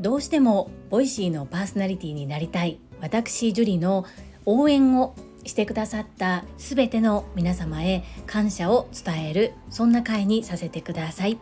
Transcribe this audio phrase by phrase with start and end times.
[0.00, 2.80] どうしてもボイシーのパーソナリティになりたい。
[3.00, 4.04] 私ジュリの
[4.46, 5.14] 応援を
[5.44, 9.52] してくださった全ての皆様へ感謝を伝える。
[9.70, 11.38] そんな回にさせてください。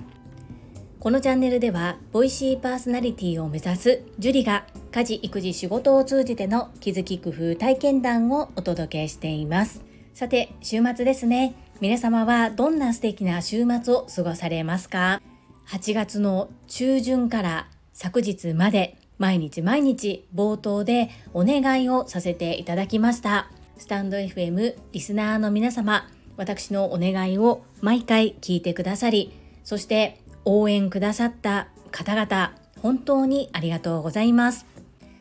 [0.99, 9.85] このチャンネルではボイシーパーソナリティを目指すジュリが家事育児仕事を通じての気づき工夫体験談をお届けしています。
[10.15, 11.66] さて週末ですね。
[11.79, 15.21] 皆様はどんな素敵な週末を過ごされますか
[15.69, 23.51] ？8月の中旬から昨日まで毎日毎日冒頭でお願いをさせていただきました。
[23.77, 26.09] スタンド FM リスナーの皆様
[26.39, 34.65] 私のお願いを毎回聞いてくださりそして応援くださった方々本当にありがとうございます。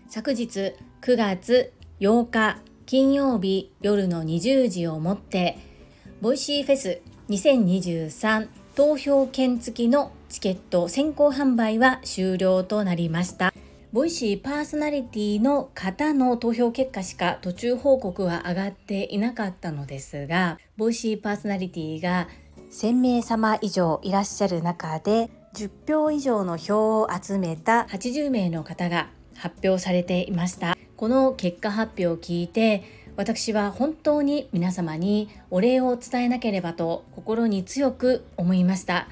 [0.07, 5.74] 昨日9月8日金曜日夜の20時をもって
[6.21, 13.53] ボイシーフェス2023投票券付きのチケット先行販売は終了となりました。
[13.91, 22.27] ボイシーパーソナリティの方の投票結果しか途中報告は上がっていなかったのですがボイシーパーソナリティが
[22.71, 30.77] 1000名様以上いらっしゃる中で10票以上の票を集めた80名の方が発表されていました。
[30.97, 39.07] この結果発表を聞いて私は本当に皆様にお礼を伝えなければと心に強く思いました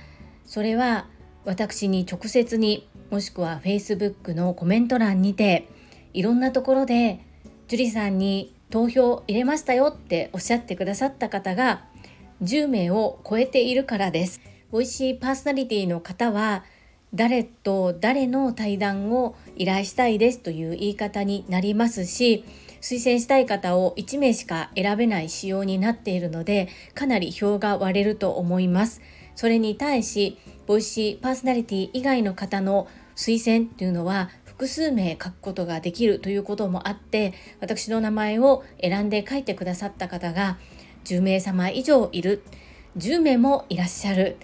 [0.46, 1.08] それは
[1.46, 5.68] 私に直接にもしくは Facebook のコメント欄にて
[6.14, 7.20] いろんなところで
[7.68, 11.86] 樹里さんに投票入れましたよっておっしゃってくださった方が
[12.42, 14.42] 10名を超えているからです。
[14.72, 16.64] 美味しいパーソナリティの方は
[17.14, 22.44] 誰と誰の対談を依頼したいですという言い方になりますし
[22.84, 29.02] 推薦したい方を1名しか選べない仕様になっているのでかなり票が割れると思います。
[29.36, 40.58] それに対しボイシーパーソナリティ以外の方の推薦っていうのは複数名書くことができるということもあって私の名前を選んで書いてくださった方が
[41.06, 42.44] 10名様以上いる
[42.98, 44.38] 10名もいらっしゃる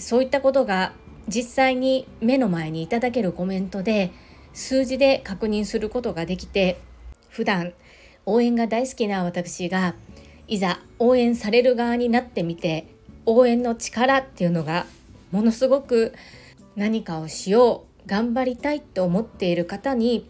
[0.00, 0.92] そういったことが
[1.28, 4.12] 実際に目の前にいただけるコメントで
[4.52, 6.80] 数字で確認することができて
[7.30, 7.72] 普段
[8.26, 9.94] 応援が大好きな私が
[10.46, 12.86] いざ応援される側になってみて
[13.26, 14.86] 応援の力っていうのが
[15.30, 16.14] ものすごく
[16.76, 20.28] 何かをしよう頑張りたいって思っている方に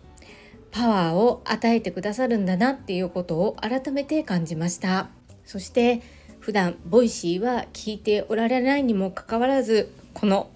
[0.70, 5.08] パワーを与えてくださるんだなっていうことを改めて感じました。
[5.44, 6.02] そして
[6.40, 10.50] 普段ボイシーは聞いておられないにもかかわらずこの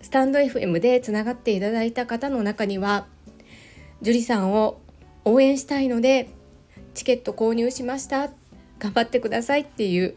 [0.00, 3.06] スタンド FM でつながっていただいた方の中には
[4.02, 4.80] 樹里さんを
[5.24, 6.28] 応援したいので
[6.94, 8.30] チケット購入しました。
[8.78, 10.14] 頑張ってくださいっていう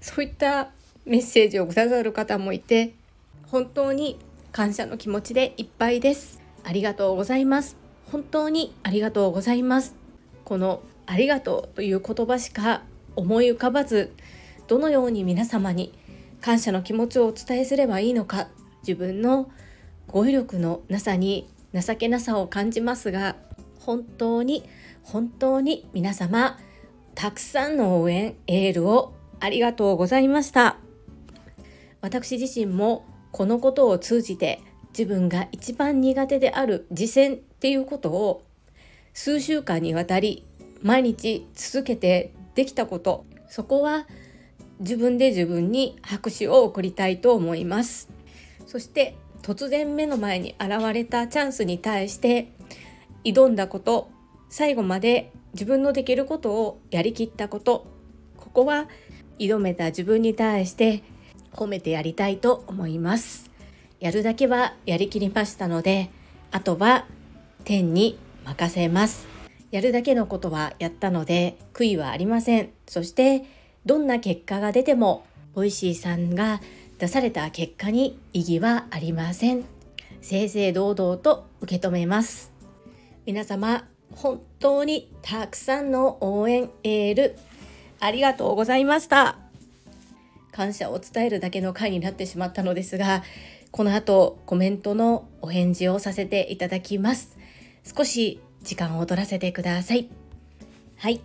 [0.00, 0.70] そういった
[1.06, 2.92] メッセージをくださる方もいて
[3.46, 4.18] 本当に
[4.52, 6.40] 感謝の気持ちでいっぱいです。
[6.64, 7.76] ありがとうございます。
[8.10, 9.94] 本当にありがとうございます。
[10.44, 12.82] このありがとうという言葉しか
[13.16, 14.12] 思い浮かばず
[14.68, 15.92] どのように皆様に
[16.40, 18.48] 感謝の気持ちをお伝えすればいいのか
[18.86, 19.50] 自分の
[20.06, 23.36] 語彙力のなさに情けなさを感じますが
[23.80, 24.64] 本当に
[25.02, 26.58] 本当に皆様
[27.14, 30.76] たくさんの応援エールをありがとうございました。
[32.00, 38.42] 私自身もこのことを通じて自分が一番苦手である実践っていうことを
[39.14, 40.44] 数週間にわたり
[40.82, 44.06] 毎日続けてできたことそこは
[44.80, 48.10] 自分で自分に拍手を送りたいと思います。
[48.66, 52.52] そして突然目の前に現れたチャンスに対して
[53.24, 54.10] 挑んだこと
[54.52, 57.86] 最後まで自分のできることをやりきったこと
[58.36, 58.86] ここは
[59.38, 61.02] 挑めた自分に対して
[61.54, 63.50] 褒めてやりたいと思います。
[63.98, 66.10] やるだけはやりきりましたので、
[66.50, 67.06] あとは
[67.64, 69.26] 天に任せます。
[69.70, 72.68] やるだけのことはやったので悔いはありません。
[72.86, 73.46] そして
[73.86, 75.24] どんな結果が出ても
[75.54, 76.60] ボイシーさんが
[76.98, 79.64] 出された結果に異議はありません。
[80.20, 82.52] 正々堂々と受け止めます。
[83.24, 83.86] 皆様
[84.16, 87.36] 本当にたくさんの応援エール
[88.00, 89.38] ありがとうございました。
[90.50, 93.22] 感謝を伝えるだけの回になってしまったのですが、
[93.70, 97.38] この後コメントのお返事をさせていただきます。
[97.84, 100.08] 少し時間を取らせてください。
[100.96, 101.20] はい。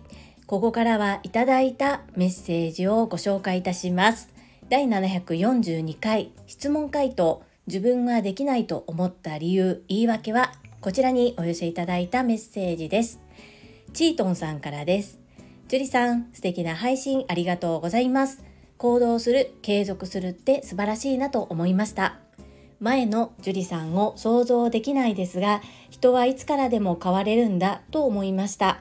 [0.46, 4.32] ここからはいただいたメッセージをご紹介いたします。
[4.70, 10.52] 第742回質問回答自分はできないと思った理由言い訳は
[10.88, 13.20] こちらにお寄せいただいたメッセージです。
[13.92, 15.20] チートンさんからです。
[15.68, 18.42] ジュリさん、素敵な配信ありがとうございます。
[18.78, 22.16] 行動する継続するって素晴らしいなと思いました
[22.80, 28.80] 前の樹里さんを想像できないですが人はいつからでも変われるんだと思いました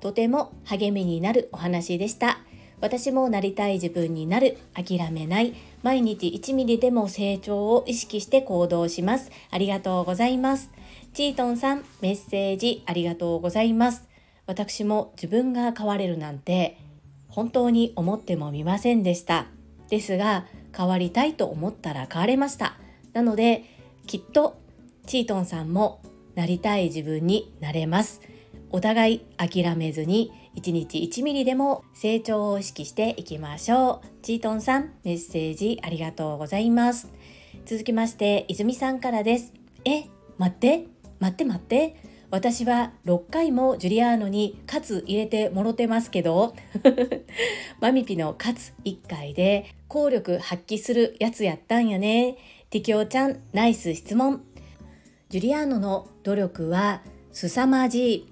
[0.00, 2.38] とても励みになるお話でした
[2.80, 9.30] 私もなりたい自分になる諦めない毎日1ミリでも成長を意識して行動します。
[9.50, 10.70] ありがとうございます。
[11.12, 14.08] チートンさんメッセージありがとうございます。
[14.46, 16.78] 私も自分が変われるなんて
[17.28, 19.46] 本当に思ってもみませんでした。
[19.88, 20.46] ですが
[20.76, 22.76] 変わりたいと思ったら変われました。
[23.12, 23.64] なので
[24.06, 24.58] きっと
[25.06, 26.00] チートンさんも
[26.34, 28.20] なりたい自分になれます。
[28.70, 34.06] お互い諦めずに1日1ミリでも成長を意識していきましょう。
[34.22, 37.10] チートンさんメッセージありがとうございます。
[37.64, 39.52] 続きまして泉さんからです。
[39.84, 40.04] え
[40.38, 40.86] 待って
[41.20, 42.12] 待って待って。
[42.30, 46.54] 私は6回もジュリアーノにカツ入れてもろてますけど
[47.78, 52.38] マミピのカツ1回で効力発揮するやつやったんやね。
[52.70, 54.42] ティキョウちゃんナイス質問。
[55.28, 57.02] ジュリアーノの努力は
[57.32, 58.31] 凄まじい。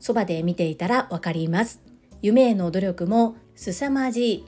[0.00, 1.80] そばで見ていたらわかります。
[2.22, 4.44] 夢への努力も凄まじい。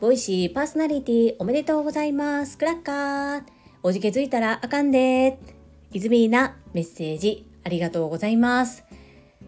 [0.00, 2.56] ボイシーパーソナリティおめでとうございます。
[2.58, 3.42] クラッカー。
[3.82, 5.38] おじけづいたらあかんで。
[5.92, 7.48] イズミーナメッセージ。
[7.64, 8.84] ありがとうございます。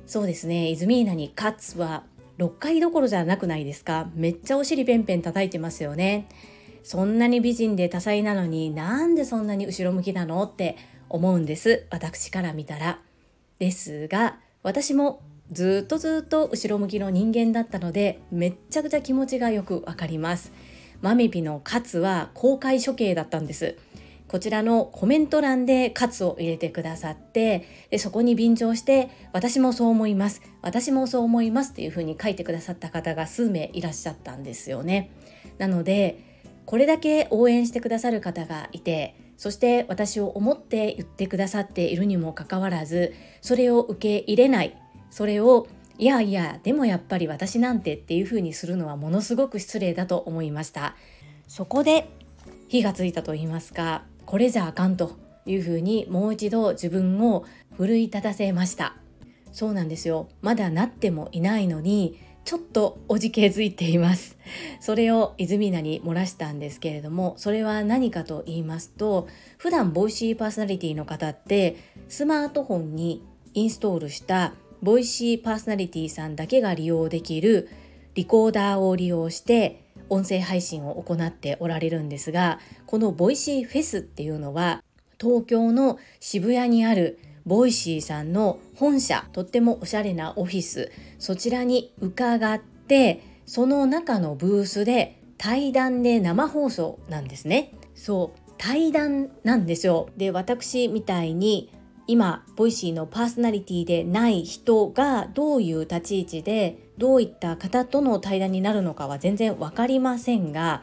[0.06, 0.70] そうですね。
[0.70, 2.04] イズミーナにカツは
[2.38, 4.10] 6回どころじゃなくないですか。
[4.14, 6.28] めっちゃお尻ペンペン叩いてますよね。
[6.82, 10.76] そんなに美人で多彩なのになんでそんなに後ろ向きなのって
[11.08, 11.86] 思うんです。
[11.90, 13.00] 私から見たら。
[13.58, 15.22] ですが私も
[15.52, 20.52] ずっとずっと後ろ向きの人間だったのでめっちゃくちゃ気持ちがよくわかります。
[21.00, 23.76] マミピのカツは公開処刑だったんです。
[24.30, 35.10] こちらのコメント欄でカツを入れてくださってでそこに便乗して私もそう思います私もそう思いますっていうふうに書いてくださった方が数名いらっしゃったんですよね
[35.58, 36.22] なので
[36.64, 44.76] これだけ応援してくださる方がいてそして私を思って言ってくださっているにもかかわらずそれを受け入れない。
[45.08, 45.66] それを
[45.96, 50.94] いやいやでもやっぱり私なんてっていうふうにするのはものすごく失礼だと思いました。
[51.48, 52.10] そこで
[52.68, 55.16] 火がついたと言いますかこれじゃあかんと
[55.46, 57.46] いうふうにもう一度自分を
[57.78, 58.96] 奮い立たせました。
[59.52, 60.28] そうなんですよ。
[60.42, 64.36] まだなってもいないのにちょっとおじけづいています。
[64.80, 69.28] それを泉名に漏らしたんですけれどもそれは何かと言いますと
[69.58, 71.76] 普段ボイシーパーソナリティの方って
[72.08, 73.22] スマートフォンに
[73.54, 77.68] インストールしたボイシーパーソナリティさんだけが利用できる
[78.14, 84.82] リコーダーを利用して音声配信を行っておられるんですがこのボイシーフェスっていうのは
[85.20, 90.90] 東京の渋谷にあるボイシーさんの本社とってもおしゃれなオフィス。
[91.18, 97.72] そちらに伺ってその中のブースで対談で生放送なんですね。
[97.94, 100.10] そう対談なんですよ。
[100.16, 101.72] で私みたいに
[102.06, 110.82] 今ボイシーのパーソナリティでない人がどういう立ち位置でどういった方との対談になるのかは全然分かりませんが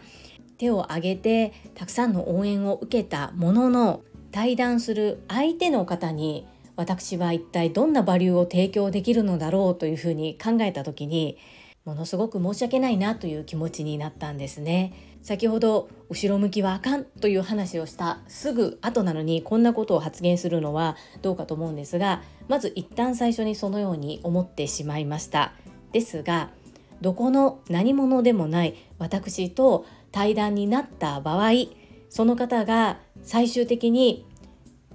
[0.58, 4.02] 手を挙げてたくさんの応援を受けたものの
[4.32, 11.38] 対談する相手の方に私は一体どんなバリューを提供できるのだろうというふうに考えた時に
[11.86, 14.94] ものすごく申し訳ないなという気持ちになったんですね。
[15.28, 25.52] 先ほど後ろ向きはあかんという話をしたすぐ後なのにこんなことを発言するのはどうかと思うんですがまず一旦最初にそのように思ってしまいました
[25.92, 26.52] ですが
[27.02, 31.52] どこの何者でもない私と対談になった場合
[32.10, 34.26] その方が最終的に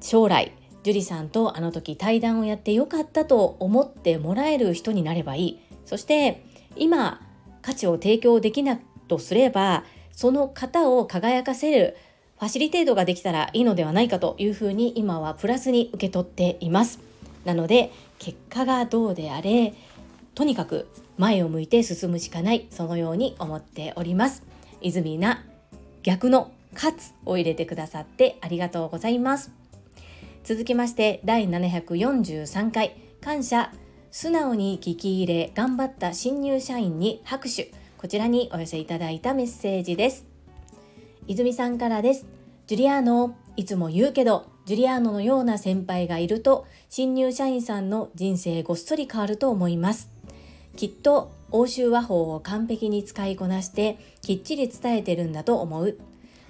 [0.01, 7.21] 将来樹里さんとあの時対談をやってよかったと思ってもらえる人になればいいそして今
[7.61, 11.97] 価値を提供できなとすればその方を輝かせる
[12.39, 16.99] ファシリテートができたらいいのではないかというふうに今はプラスに受け取っています。
[17.45, 19.75] なので結果がどうであれ
[20.35, 24.43] とにかく前を向いて進むしかないそのように思っております。
[24.81, 25.45] 泉な
[26.03, 29.51] 逆の勝つを入れてくださってありがとうございます。
[30.45, 32.97] 続きまして第743回。
[33.21, 33.73] 感謝。
[34.11, 37.73] 素直に聞き入れ頑張った新入社員に拍手。
[37.97, 40.27] こちらにお寄せいただいたメッセージです。
[41.29, 42.27] 泉さんからです。
[42.67, 50.11] ジュリアーノいつも言うけどジュリアーノのような先輩がいると新入社員さんの人生ごっそり変わると思います。
[50.77, 55.99] きっと欧州和法を完璧に使いこなしてきっちり伝えてるんだと思う。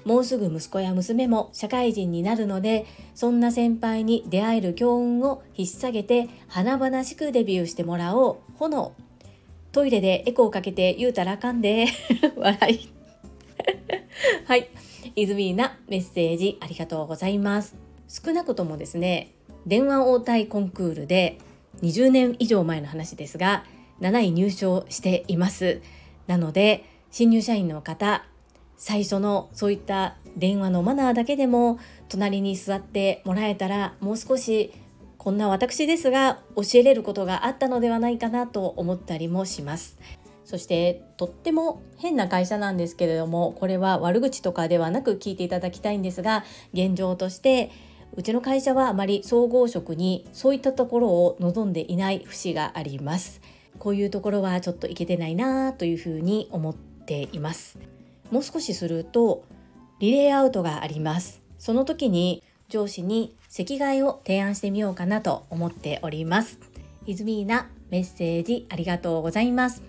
[0.05, 8.37] もうすぐ息子や娘も社会人になるのでそんな先輩に出会える強運を引っ提げて華々しくデビューしてもらおう。
[8.57, 8.95] 炎。
[9.71, 11.87] トイレでエコーかけて言うたらあかんで。
[12.37, 12.89] 笑い。
[14.47, 14.69] はい。
[15.15, 17.77] 泉なメッセージありがとうございます。
[18.09, 19.33] 少なくともですね
[19.67, 21.39] 電話応対コンクールで
[21.83, 23.65] 20年以上前の話ですが
[24.01, 25.81] 7位入賞しています。
[26.27, 28.25] なので新入社員の方
[28.85, 34.73] 最初のそういった電話のマナーだけでも隣に座ってもらえたらもう少し
[35.19, 40.01] こんな私ですが教えれることがあったのではないかなと思ったりもします。
[40.45, 46.43] そしてとっても変な会社なんですけれどもこれは悪口とかではなく聞いていただきたいんですが
[46.75, 47.71] 現状として
[48.17, 53.41] うちの会社はあまり総合職にそういったところを望んでいない節があります。
[53.79, 57.79] こういうところはちょっといけてないなというふうに思っています。
[58.33, 59.45] もう少しすると
[60.01, 61.43] リレーアウトがあります。
[61.59, 66.59] その時に上司に席替えを提案してみようかなと思っております。
[67.07, 69.83] 泉なメッセージありがとうございます。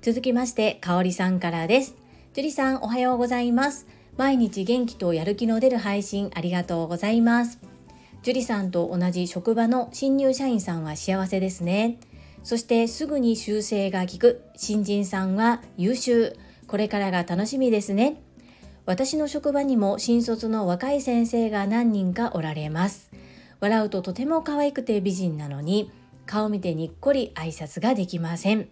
[0.00, 1.94] 続きましてかおりさんからです。
[2.32, 3.86] 樹里さんおはようございます。
[4.16, 7.60] 毎日元気とやる気の出る配信ありがとうございます。
[8.22, 11.98] 樹里さんと同じ職場の新入社員さんは幸せですね。
[12.42, 16.34] そしてすぐに修正が効く新人さんは優秀。
[16.68, 18.22] これからが楽しみですね。
[18.86, 23.10] 私の職場にも新卒の若い先生が何人かおられます。
[23.60, 25.90] 笑うととても可愛くて美人なのに
[26.26, 28.68] 顔見てにっこり挨拶ができません。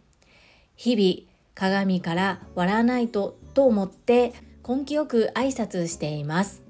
[0.76, 4.34] 日々鏡から笑わないとと思って
[4.66, 6.62] 根気よく挨拶しています。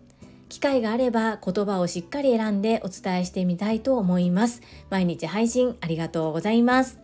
[0.49, 4.63] 機会があれば言葉をしっかり選んでお伝えしてみたいと思います。
[4.91, 7.01] 毎日配信ありがとうございます。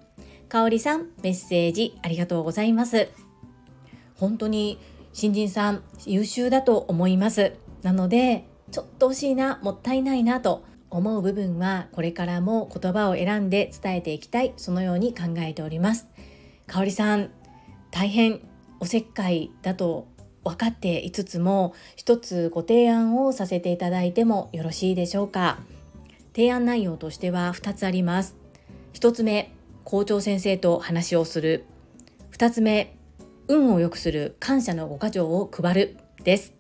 [0.49, 3.09] かおりさんメッセージありがとうございます。
[4.23, 4.79] 本当に
[5.13, 7.55] 新人さん優秀だと思います。
[7.83, 16.07] なのでちょっと惜しいなもったいないなと思う部分はこれからも言葉を選んで伝えていきたいそのように考えております。
[16.69, 17.31] かおりさん
[17.91, 18.39] 大変
[18.79, 20.07] おせっかいだと
[20.45, 25.59] 分かっていつつも一つご提案をさせていただいてもよろしいでしょうか。
[26.33, 28.37] 提案内容としては2つあります。
[28.93, 29.53] 1つ目
[29.83, 31.65] 校長先生と話をする。
[32.31, 32.97] 2つ目
[33.49, 36.55] 運を良くする感謝の5箇条を配るです。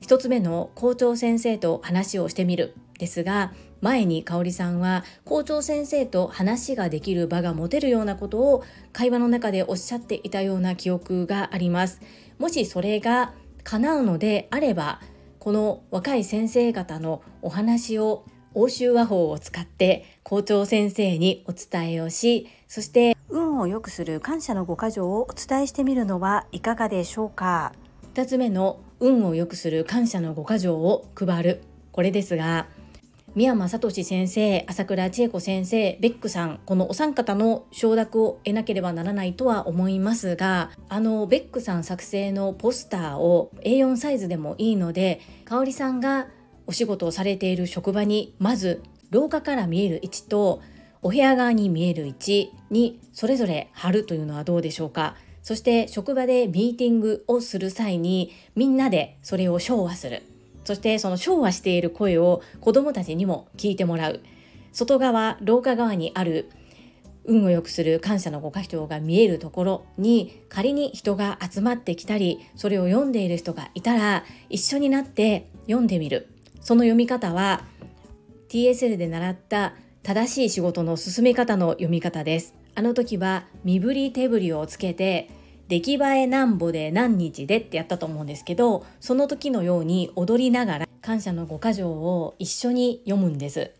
[0.00, 12.00] 1つ目の校長先生と話をしてみるですが前に香里さんは校長先生と話ができる場が持てるようなことを会話の中でおっしゃっていたような記憶があります。
[12.38, 15.00] もしそれが叶うのであれば
[15.38, 27.72] この若い先生方のお話を欧州和法を使って校長先生にお伝えをしそして運を良くする感謝の5箇条をお伝えしてみるのはいかがでしょうか
[28.14, 31.62] ？2つ目の運を良くする感謝の5箇条を配る。
[31.92, 32.66] これですが
[33.34, 46.28] 宮間聡先生朝倉千恵子先生ベックさんこのお三方の承諾を得なければならないとは思いますがあのベックさん作成のポスターを A4 サイズでもいいので香里さんが
[46.66, 50.62] お仕事をされている職場にまず廊下から見える位置と
[51.02, 55.16] お部屋側に見える位置にそれぞれ貼るというのはどうでしょうか？
[55.42, 60.22] そして職場でミーティングをする際にみんなでそれを唱和する。
[60.64, 64.20] そしてその昭和している声を子どもたちにも聞いてもらう。
[64.72, 66.48] 外側廊下側にある
[67.26, 76.28] 運を良くする感謝のご箇条が見えるところに仮に人が集まってきたりそれを読んでいる人がいたら一緒になって読んでみる。
[76.64, 77.62] その読み方は
[78.48, 82.54] TSL で習った正しい仕事の進め方の読み方です。
[82.74, 85.28] あの時は身振り手振りをつけて
[85.68, 93.70] 出来栄えなんぼで何日でってやったと思うんですけどその時のように踊りながら感謝の5箇条を一緒に読むんです。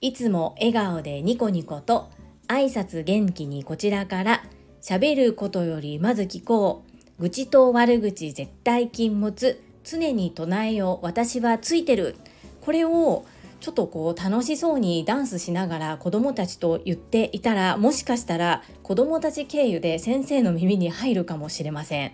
[0.00, 2.10] いつも笑顔でニコニコと
[2.48, 4.42] 挨拶元気にこちらから
[4.82, 7.22] 喋ることよりまず聞こう。
[7.22, 9.60] 愚痴と悪口絶対禁物。
[9.84, 12.16] 常に唱えよ私はついてる
[12.60, 13.24] これを
[13.60, 22.12] ちょっとこう楽しそうにダンスしながら子どもたちと言っていたらもしかしたら子どもたち経由で先生の耳に入るかもしれません。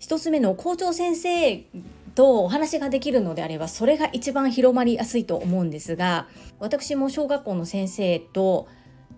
[0.00, 1.64] 1つ目の校長先生
[2.14, 6.28] とお話ができるのであればそれが一番広まりやすいと思うんですが
[6.60, 8.68] 私も小学校の先生と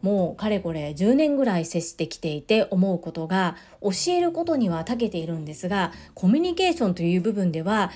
[0.06, 7.90] もうかれこれ10年ぐらい接してきていて思うことが教えることには長けているんですがコミュニケーションという部分では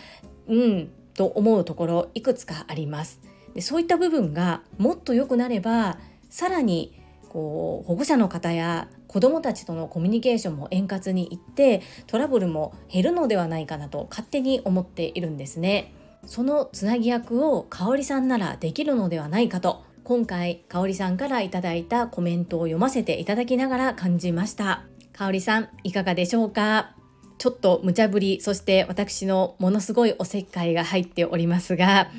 [0.49, 3.21] うんと思うところいくつかあります。
[3.55, 5.99] でそういった部分がもっと良くなれば
[6.31, 15.95] さらにこう保護者の方や子どもたちとのコミュニケーションも円滑にいってトラブルも減るのではないかなと勝手に思っているんですね。
[16.27, 24.85] そのつなぎ役を香里さんならできるのではないかと今回香里さんからいただいたコメントを読ませていただきながら感じました。
[25.13, 26.97] 香里さんいかがでしょうか？
[27.39, 32.11] ちょっと無茶ぶりそして私のものすごいおせっかいが入っておりますが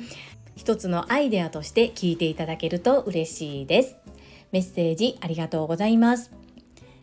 [0.56, 3.96] 一つのアイデアとして聞いていただけると嬉しいです。
[4.52, 6.30] メッセージありがとうございます。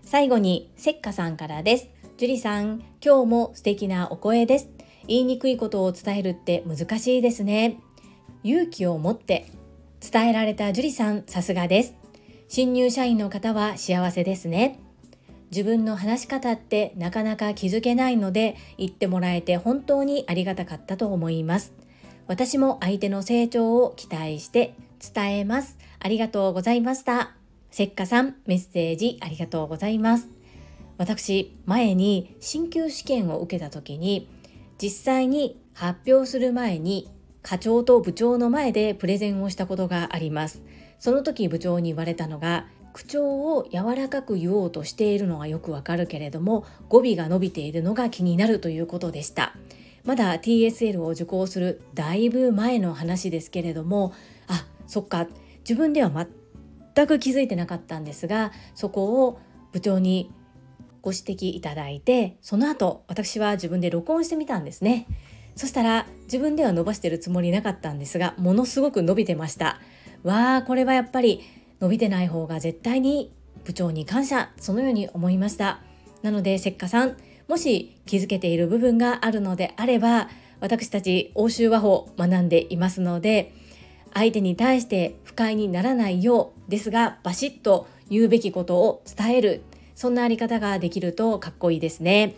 [0.04, 1.90] 最後にせっかさんからです。
[2.18, 4.70] 樹里さん今日も素敵なお声です。
[5.08, 7.80] 言いにくいことを伝えるって難しいですね。
[8.44, 9.46] 勇気を持って
[10.02, 11.94] 伝えられた樹里さんさすがです。
[12.48, 14.80] 新入社員の方は幸せですね。
[15.52, 21.74] 自分の話し方ってなかなか気づけないので言ってもらえて本当にありがたかったと思います。
[22.28, 24.76] 私も相手の成長を期待して
[25.14, 25.78] 伝えます。
[26.00, 27.36] ありがとうございました。
[27.72, 30.28] せっかさんメッセージありがとうございます。
[30.98, 34.30] 私前に進級試験を受けた時に
[34.82, 37.10] 実際に発表する前に
[37.42, 40.62] 課長と部長の前でプレゼンをしたことがあります。
[41.00, 49.56] その時部長に言われたのが口調を柔らかく言おうとしているのはよくわかるけれども語尾が伸びているのが気になるということでした。
[50.06, 54.14] まだ TSL を受講するだいぶ前の話ですけれども
[54.48, 55.28] あそっか。
[55.60, 56.10] 自分では
[56.96, 59.40] 全く気づいてなかったんですがそこを
[59.72, 60.32] 部長に
[61.02, 65.06] ご指摘いただいてその後私は自分で録音してみたんですね。
[65.60, 69.82] そしたら自分では伸ばしてるつもりなかったんですがものすごく伸びてました。
[70.24, 71.42] わあこれはやっぱり
[71.82, 73.34] 伸びてない方が絶対に
[73.66, 75.82] 部長に感謝そのように思いました。
[76.22, 77.18] なのでせっかさん
[77.50, 80.30] もし気づけている部分があるのであれば
[80.62, 83.54] 私たち欧州和法学んでいますので
[84.14, 89.64] 相手に対して不快にならないようですがバシッと言うべきことを伝える
[89.94, 92.38] そんなあり方ができるとかっこいいですね。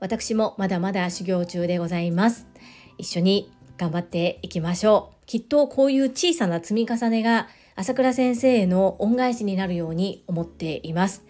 [0.00, 2.53] 私もまだまだ修行中でございます。
[2.98, 11.24] 一緒に頑張っていきましょうきっとこういう小さな積み重ねが朝倉先生への恩返しになるように思っています。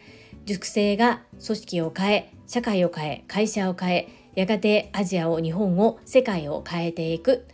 [0.44, 7.47] 熟成が組織を変え、社会を変え、会社を変え、やがてアジアを日本を世界を変えていく。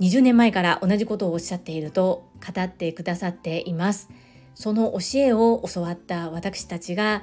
[0.00, 4.10] 20年前から同じことをおっしゃっていると語ってくださっています。
[4.54, 7.22] その教えを教わった私たちが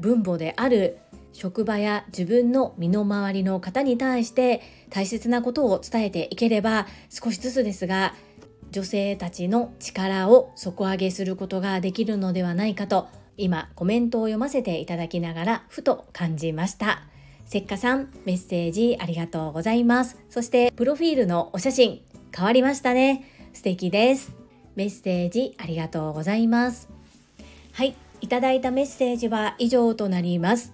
[0.00, 0.98] 分母である
[1.34, 8.14] 職場や自分の身の回りの方に対して大切なことを伝えていければ少しずつですが
[8.70, 17.02] 女性たちの力を底上げすることができるのではないかと今コメントを読ませていただきながらふと感じました。
[17.46, 20.18] せっかさんメッセージありがとうございます。
[20.30, 22.00] そしてプロフィールのお写真
[22.34, 23.28] 変わりましたね。
[23.52, 24.32] 素敵です。
[24.76, 26.88] メッセージありがとうございます。
[27.72, 30.73] はいいただいたメッセージは以上となります。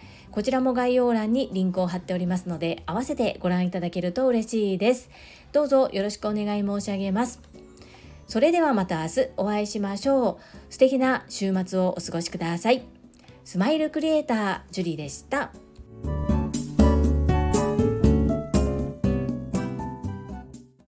[0.31, 5.09] こちらも概要欄にリンクを貼っておりますので合わせてご覧いただけると嬉しいです。
[5.51, 7.41] どうぞよろしくお願い申し上げます。
[8.27, 10.73] それではまた明日お会いしましょう。
[10.73, 12.83] 素敵な週末をお過ごしください。
[13.43, 15.51] スマイルクリエイタージュリーでした。